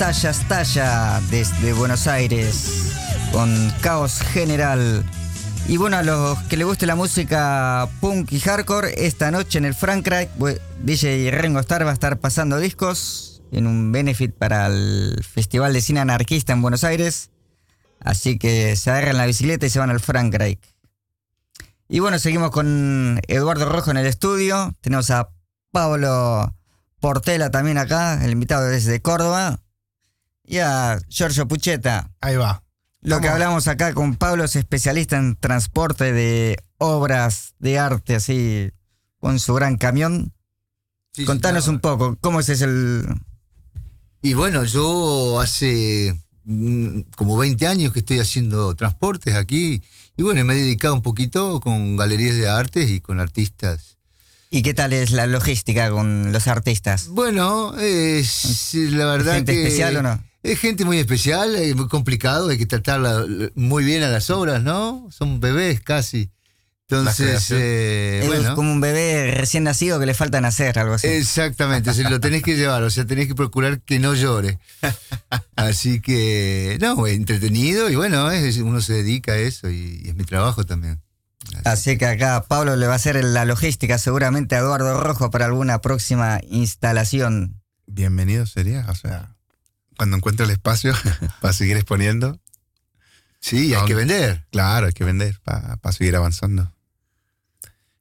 [0.00, 2.92] A Stalla Stalla desde Buenos Aires
[3.32, 5.04] con Caos General.
[5.68, 9.64] Y bueno, a los que les guste la música punk y hardcore, esta noche en
[9.64, 14.66] el Frankrike, bu- DJ Rengo Star va a estar pasando discos en un benefit para
[14.66, 17.30] el Festival de Cine Anarquista en Buenos Aires.
[18.00, 20.74] Así que se agarran la bicicleta y se van al Frankrike.
[21.88, 24.74] Y bueno, seguimos con Eduardo Rojo en el estudio.
[24.80, 25.30] Tenemos a
[25.72, 26.54] Pablo
[27.00, 29.60] Portela también acá, el invitado desde Córdoba.
[30.46, 32.10] Y a Giorgio Pucheta.
[32.20, 32.62] Ahí va.
[33.04, 38.70] Lo que hablamos acá con Pablo es especialista en transporte de obras de arte, así,
[39.18, 40.32] con su gran camión.
[41.26, 43.06] Contanos un poco, ¿cómo es ese el...?
[44.22, 49.82] Y bueno, yo hace mm, como 20 años que estoy haciendo transportes aquí.
[50.16, 53.98] Y bueno, me he dedicado un poquito con galerías de artes y con artistas.
[54.50, 57.08] ¿Y qué tal es la logística con los artistas?
[57.08, 59.62] Bueno, es la verdad gente que...
[59.62, 60.22] especial o no?
[60.44, 63.24] Es gente muy especial, es muy complicado, hay que tratarla
[63.54, 65.08] muy bien a las obras, ¿no?
[65.10, 66.30] Son bebés casi.
[66.86, 68.54] Entonces, eh, es bueno.
[68.54, 71.06] como un bebé recién nacido que le falta nacer, algo así.
[71.06, 74.58] Exactamente, se lo tenés que llevar, o sea, tenés que procurar que no llore.
[75.56, 80.14] Así que, no, entretenido y bueno, es- uno se dedica a eso y, y es
[80.14, 81.00] mi trabajo también.
[81.64, 85.46] Así que acá Pablo le va a hacer la logística seguramente a Eduardo Rojo para
[85.46, 87.62] alguna próxima instalación.
[87.86, 89.34] Bienvenido sería, o sea,
[89.96, 90.94] cuando encuentre el espacio
[91.40, 92.40] para seguir exponiendo.
[93.40, 94.46] Sí, hay que vender.
[94.50, 96.72] Claro, hay que vender para seguir avanzando.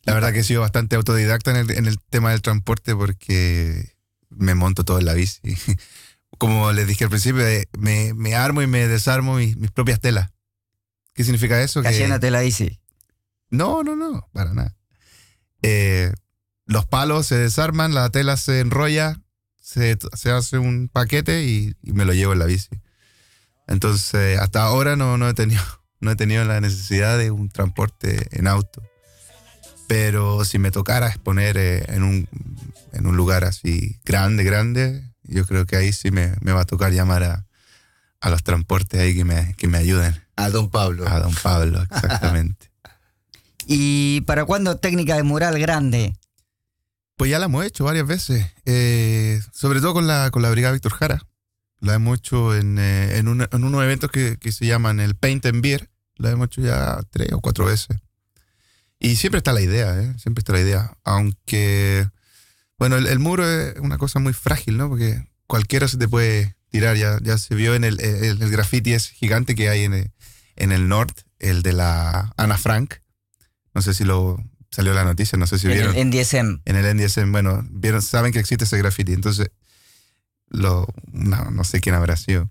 [0.05, 3.93] La verdad que he sido bastante autodidacta en el, en el tema del transporte porque
[4.29, 5.39] me monto todo en la bici.
[6.37, 9.99] Como les dije al principio, eh, me, me armo y me desarmo mis, mis propias
[9.99, 10.31] telas.
[11.13, 11.81] ¿Qué significa eso?
[11.81, 12.79] Que- Cayéndote la bici.
[13.49, 14.75] No, no, no, para nada.
[15.61, 16.11] Eh,
[16.65, 19.21] los palos se desarman, la tela se enrolla,
[19.63, 22.69] se, se hace un paquete y, y me lo llevo en la bici.
[23.65, 25.63] Entonces, hasta ahora no, no, he tenido,
[26.01, 28.83] no he tenido la necesidad de un transporte en auto.
[29.87, 32.27] Pero si me tocara exponer eh, en, un,
[32.91, 36.65] en un lugar así grande, grande, yo creo que ahí sí me, me va a
[36.65, 37.45] tocar llamar a,
[38.19, 40.21] a los transportes ahí que me, que me ayuden.
[40.35, 41.07] A don Pablo.
[41.07, 42.69] A don Pablo, exactamente.
[43.65, 46.15] ¿Y para cuándo técnica de mural grande?
[47.15, 50.73] Pues ya la hemos hecho varias veces, eh, sobre todo con la, con la Brigada
[50.73, 51.21] Víctor Jara.
[51.79, 55.15] La hemos hecho en, eh, en, un- en unos eventos que, que se llaman el
[55.15, 55.89] Paint and Beer.
[56.15, 57.97] La hemos hecho ya tres o cuatro veces.
[58.99, 60.13] Y siempre está la idea, ¿eh?
[60.17, 60.97] Siempre está la idea.
[61.03, 62.07] Aunque,
[62.77, 64.87] bueno, el, el muro es una cosa muy frágil, ¿no?
[64.89, 66.95] Porque cualquiera se te puede tirar.
[66.95, 70.11] Ya, ya se vio en el, el, el graffiti es gigante que hay en el,
[70.55, 72.95] en el norte, el de la Ana Frank.
[73.73, 74.37] No sé si lo
[74.73, 75.95] salió la noticia, no sé si En vieron.
[75.95, 76.61] el NDSM.
[76.65, 79.13] En el NDSM, bueno, vieron, saben que existe ese graffiti.
[79.13, 79.49] Entonces,
[80.49, 82.49] lo, no, no sé quién habrá sido.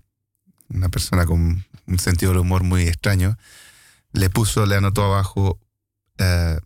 [0.69, 3.37] Una persona con un sentido del humor muy extraño.
[4.13, 5.59] Le puso, le anotó abajo,
[6.19, 6.59] uh,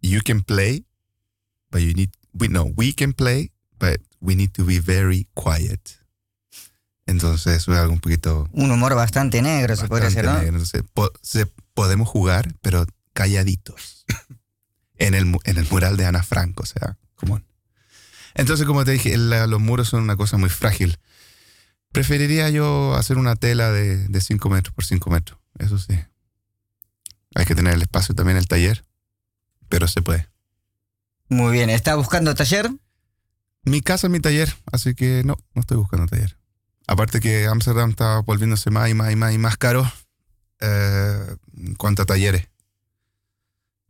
[0.00, 0.86] you can play,
[1.70, 5.80] but you need, we, no, we can play, but we need to be very quiet.
[7.06, 8.48] Entonces, eso es algo un poquito...
[8.52, 10.30] Un humor bastante negro, se podría decir, ¿no?
[10.30, 10.58] bastante negro.
[10.64, 14.06] Entonces, po- se- podemos jugar, pero calladitos.
[14.98, 17.40] en, el, en el mural de Ana Frank, o sea, como
[18.34, 20.98] Entonces, como te dije, la- los muros son una cosa muy frágil.
[21.92, 25.94] Preferiría yo hacer una tela de 5 metros por 5 metros, eso sí.
[27.36, 28.84] Hay que tener el espacio también en el taller,
[29.68, 30.28] pero se puede.
[31.28, 32.70] Muy bien, ¿está buscando taller?
[33.64, 36.36] Mi casa es mi taller, así que no, no estoy buscando taller.
[36.86, 39.90] Aparte que Amsterdam está volviéndose más y más y más y más caro
[40.60, 42.48] eh, en cuanto a talleres.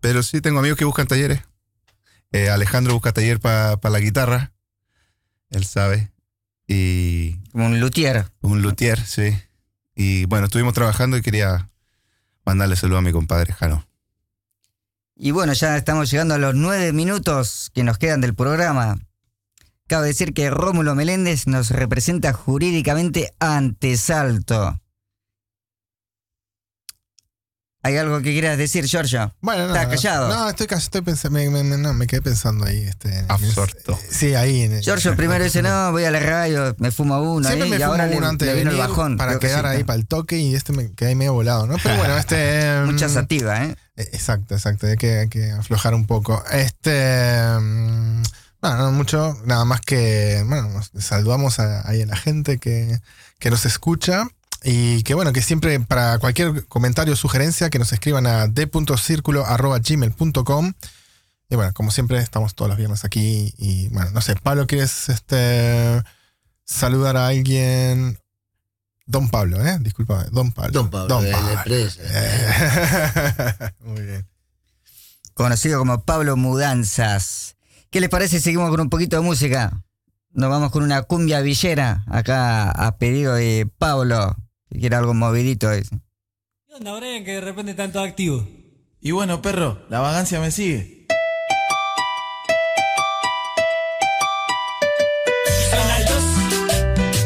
[0.04, 1.40] Pero sí tengo amigos que buscan talleres.
[2.30, 4.52] Eh, Alejandro busca taller para la guitarra.
[5.48, 6.12] Él sabe.
[6.68, 7.36] Y.
[7.52, 8.26] Como un luthier.
[8.42, 9.34] Un luthier, sí.
[9.94, 11.70] Y bueno, estuvimos trabajando y quería
[12.44, 13.88] mandarle saludo a mi compadre Jano.
[15.16, 18.98] Y bueno, ya estamos llegando a los nueve minutos que nos quedan del programa.
[19.86, 24.82] Cabe decir que Rómulo Meléndez nos representa jurídicamente ante Salto.
[27.86, 29.34] ¿Hay algo que quieras decir, Giorgio?
[29.42, 30.28] Bueno, no, Estás callado.
[30.28, 32.78] No, estoy callado, estoy pensando, me, me- me- no, me quedé pensando ahí.
[32.82, 33.98] Este, Absorto.
[34.10, 34.62] Sí, ahí.
[34.62, 37.76] En, Giorgio primero dice, no, voy a la radio, me fumo uno Siempre ahí, me
[37.76, 39.18] y fumo ahora le, uno antes le de vino el bajón.
[39.18, 39.76] para que quedar sí.
[39.76, 41.76] ahí para el toque y este me quedé ahí medio volado, ¿no?
[41.82, 42.80] Pero bueno, este...
[42.86, 43.76] Mucha mm, sativa, ¿eh?
[43.96, 44.86] Eh, Exacto, exacto.
[44.86, 46.42] Hay que, hay que aflojar un poco.
[46.52, 47.42] Este.
[47.60, 48.22] mm,
[48.62, 49.36] Bueno, no mucho.
[49.44, 50.42] Nada más que.
[50.46, 52.98] Bueno, saludamos a, ahí a la gente que,
[53.38, 54.26] que nos escucha.
[54.64, 60.72] Y que bueno, que siempre para cualquier comentario o sugerencia que nos escriban a d.circulo.gmail.com.
[61.50, 63.52] Y bueno, como siempre, estamos todos los viernes aquí.
[63.58, 66.02] Y bueno, no sé, Pablo, ¿quieres este,
[66.64, 68.18] saludar a alguien.
[69.06, 69.78] Don Pablo, ¿eh?
[69.80, 70.72] Disculpa, Don Pablo.
[70.72, 71.20] Don Pablo.
[73.80, 74.26] Muy bien.
[75.34, 77.56] Conocido como Pablo Mudanzas.
[77.90, 79.82] ¿Qué les parece si seguimos con un poquito de música?
[80.30, 84.34] Nos vamos con una cumbia villera, acá a pedido de Pablo,
[84.78, 85.70] quiere algo movidito.
[85.70, 85.96] dice.
[86.66, 88.44] ¿Qué onda, Brian, que de repente están todos activos?
[89.00, 91.06] Y bueno, perro, la vagancia me sigue.
[95.70, 96.24] Suenan los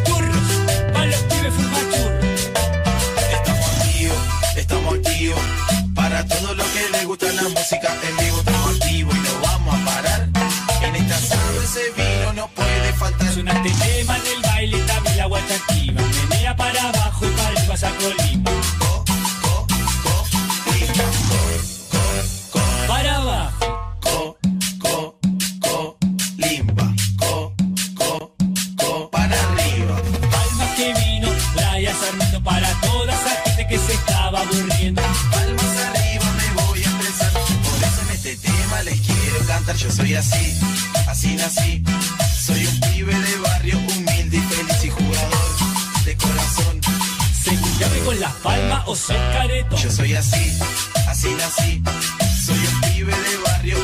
[0.05, 2.51] turros, pa' los pibes fumachurros.
[3.33, 4.19] Estamos activos,
[4.57, 5.41] estamos activos.
[5.95, 9.75] Para todo lo que le gusta la música en vivo, estamos activos y no vamos
[9.75, 10.29] a parar.
[10.83, 13.33] En esta asado ese vino no puede faltar.
[13.33, 16.03] Suena este tema en el baile, también la guacha activa.
[16.29, 17.27] Menea para abajo
[17.79, 18.53] y para arriba saco limpa.
[22.89, 24.37] Para abajo.
[26.37, 27.55] Limba, co,
[27.95, 28.35] co,
[28.76, 29.97] co, para arriba.
[30.31, 35.03] Palmas que vino, Brian Sarmiento para toda esa gente que se estaba aburriendo.
[35.31, 37.33] Palmas arriba me voy a expresar.
[37.33, 39.76] Por eso en este tema les quiero cantar.
[39.76, 40.59] Yo soy así,
[41.07, 41.85] así nací.
[42.41, 43.37] Soy un pibe de
[48.19, 49.77] con las palmas o sos careto.
[49.77, 50.53] Yo soy así,
[51.09, 51.83] así nací.
[52.45, 53.77] Soy un pibe de barrio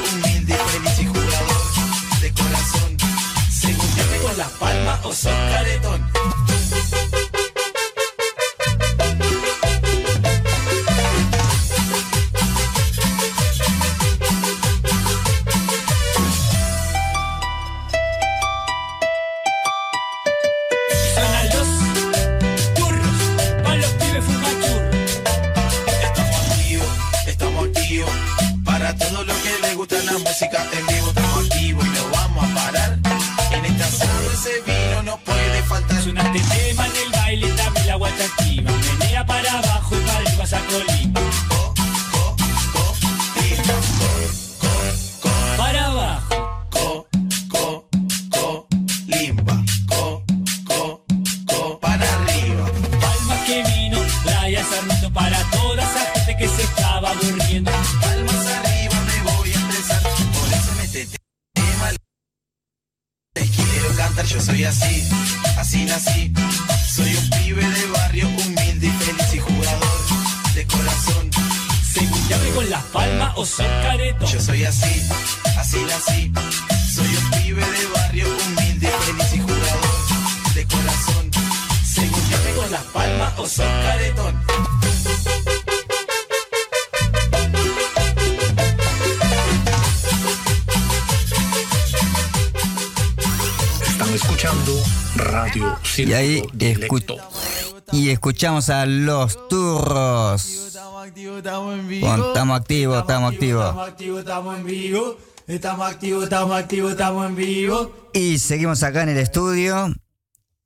[98.45, 100.45] escuchamos a los turros.
[100.45, 103.65] Estamos activos, estamos en Bueno, estamos activos, estamos activos.
[103.65, 105.19] Estamos activos, estamos en vivo.
[105.47, 108.11] Estamos activos, estamos activos, estamos en vivo.
[108.13, 109.95] Y seguimos acá en el estudio.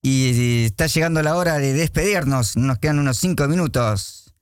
[0.02, 2.56] Y está llegando la hora de despedirnos.
[2.56, 4.34] Nos quedan unos cinco minutos.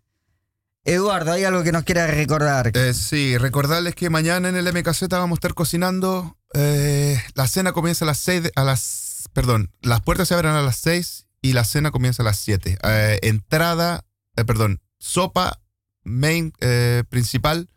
[0.84, 2.70] Eduardo, ¿hay algo que nos quiera recordar?
[2.74, 6.38] Eh, sí, recordarles que mañana en el MKZ vamos a estar cocinando.
[6.54, 10.52] eh, la cena comienza a las 6, de- a las, perdón, las puertas se abren
[10.52, 12.78] a las 6 y la cena comienza a las 7.
[12.82, 14.04] Eh, entrada,
[14.36, 15.60] eh, perdón, sopa,
[16.02, 17.70] main eh, principal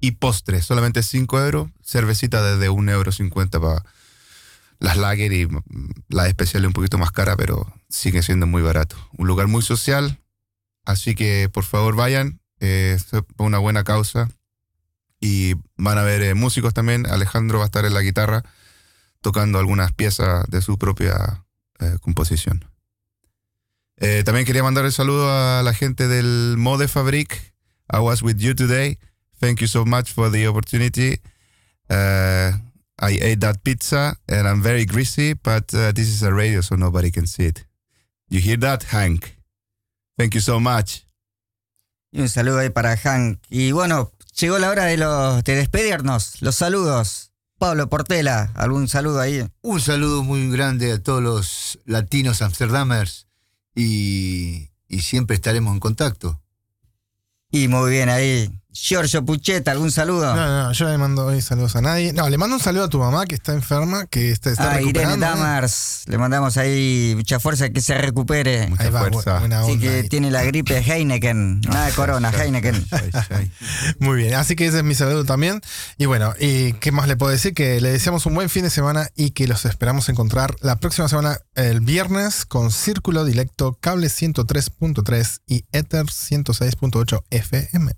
[0.00, 1.70] y postre, solamente 5 euros.
[1.84, 3.84] Cervecita desde 1,50 euro para
[4.80, 5.60] las lager y mm,
[6.08, 8.96] la especial es un poquito más cara, pero sigue siendo muy barato.
[9.16, 10.18] Un lugar muy social,
[10.84, 13.06] así que por favor vayan, es
[13.38, 14.28] una buena causa.
[15.20, 17.06] Y van a ver eh, músicos también.
[17.06, 18.42] Alejandro va a estar en la guitarra
[19.20, 21.44] tocando algunas piezas de su propia
[22.00, 22.71] composición.
[23.98, 27.54] Eh, también quería mandar el saludo a la gente del Mode Fabric.
[27.92, 28.98] I was with you today.
[29.40, 31.20] Thank you so much for the opportunity.
[31.90, 32.52] Uh,
[32.98, 36.76] I ate that pizza and I'm very greasy, but uh, this is a radio, so
[36.76, 37.64] nobody can see it.
[38.28, 39.36] You hear that, Hank?
[40.16, 41.06] Thank you so much.
[42.12, 43.40] Y un saludo ahí para Hank.
[43.50, 46.40] Y bueno, llegó la hora de, los, de despedirnos.
[46.40, 47.30] Los saludos.
[47.58, 49.46] Pablo Portela, ¿algún saludo ahí?
[49.60, 53.26] Un saludo muy grande a todos los latinos amsterdamers
[53.74, 56.40] y, y siempre estaremos en contacto.
[57.50, 58.61] Y muy bien ahí.
[58.72, 60.34] Giorgio Pucheta, ¿algún saludo?
[60.34, 62.12] No, no, yo le mando hoy saludos a nadie.
[62.12, 64.80] No, le mando un saludo a tu mamá que está enferma, que está, está a
[64.80, 65.26] Irene recuperando.
[65.26, 68.62] Damars, le mandamos ahí mucha fuerza que se recupere.
[68.78, 70.08] Ahí va, bu- buena Así onda que ahí.
[70.08, 72.86] tiene la gripe Heineken, nada de corona, Heineken.
[73.98, 75.60] Muy bien, así que ese es mi saludo también.
[75.98, 77.52] Y bueno, ¿y qué más le puedo decir?
[77.54, 81.08] Que le deseamos un buen fin de semana y que los esperamos encontrar la próxima
[81.08, 87.92] semana, el viernes, con Círculo Directo, Cable 103.3 y Ether 106.8 FM.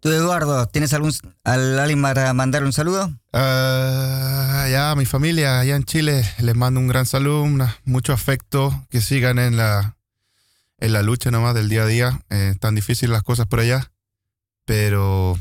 [0.00, 1.12] Tú, Eduardo, ¿tienes algún
[1.44, 3.12] al- alguien para mandar un saludo?
[3.32, 7.44] Ah, ya, mi familia allá en Chile, les mando un gran saludo,
[7.84, 9.96] mucho afecto, que sigan en la,
[10.78, 12.20] en la lucha nomás del día a día.
[12.30, 13.90] Eh, tan difíciles las cosas por allá,
[14.64, 15.36] pero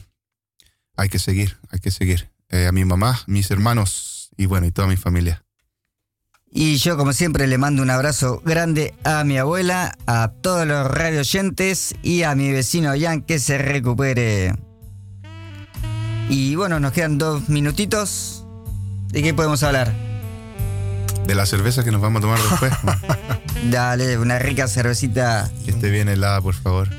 [0.96, 2.32] hay que seguir, hay que seguir.
[2.50, 5.44] Eh, a mi mamá, mis hermanos y bueno, y toda mi familia.
[6.52, 10.88] Y yo, como siempre, le mando un abrazo grande a mi abuela, a todos los
[10.90, 14.56] radio oyentes y a mi vecino Jan que se recupere.
[16.30, 18.46] Y bueno, nos quedan dos minutitos.
[19.10, 19.94] ¿De qué podemos hablar?
[21.26, 22.74] De la cerveza que nos vamos a tomar después.
[23.72, 25.50] Dale, una rica cervecita.
[25.66, 26.90] que esté bien helada, por favor.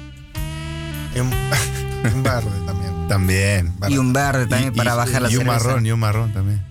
[1.14, 1.32] Y un,
[2.14, 3.08] un verde también.
[3.08, 3.74] También.
[3.88, 5.64] Y un verde también para bajar la y un cerveza.
[5.66, 6.62] marrón, y un marrón también.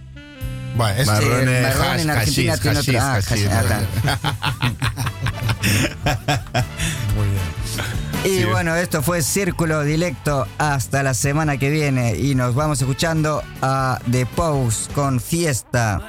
[0.78, 3.82] Bueno, es marrón hash, en Argentina hashish, tiene otro- hashish, ah,
[7.16, 7.48] Muy bien.
[8.24, 8.46] Y Sí.
[8.46, 10.48] bueno, esto fue Círculo Directo.
[10.58, 12.16] Hasta la semana que viene.
[12.16, 16.02] Y nos vamos escuchando a The Pose con Fiesta.